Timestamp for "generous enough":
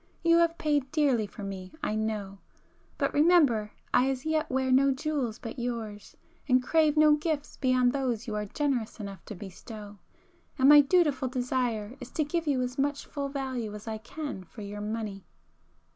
8.47-9.23